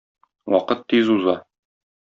[0.51, 1.35] Вакыт тиз уза.